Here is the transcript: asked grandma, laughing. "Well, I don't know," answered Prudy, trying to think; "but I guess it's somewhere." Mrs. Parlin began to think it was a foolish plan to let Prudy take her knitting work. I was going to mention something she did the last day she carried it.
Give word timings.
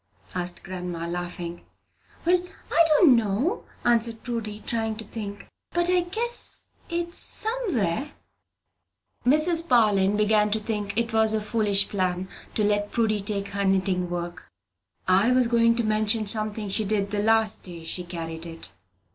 asked 0.33 0.63
grandma, 0.63 1.05
laughing. 1.07 1.63
"Well, 2.25 2.41
I 2.71 2.85
don't 2.87 3.15
know," 3.15 3.65
answered 3.85 4.23
Prudy, 4.23 4.59
trying 4.59 4.95
to 4.95 5.03
think; 5.05 5.47
"but 5.73 5.91
I 5.91 5.99
guess 6.01 6.65
it's 6.89 7.19
somewhere." 7.19 8.09
Mrs. 9.27 9.67
Parlin 9.69 10.17
began 10.17 10.49
to 10.49 10.59
think 10.59 10.97
it 10.97 11.13
was 11.13 11.33
a 11.35 11.39
foolish 11.39 11.87
plan 11.87 12.27
to 12.55 12.63
let 12.63 12.89
Prudy 12.91 13.19
take 13.19 13.49
her 13.49 13.63
knitting 13.63 14.09
work. 14.09 14.49
I 15.07 15.31
was 15.33 15.47
going 15.47 15.75
to 15.75 15.83
mention 15.83 16.25
something 16.25 16.67
she 16.67 16.83
did 16.83 17.11
the 17.11 17.21
last 17.21 17.61
day 17.61 17.83
she 17.83 18.03
carried 18.03 18.47
it. 18.47 18.73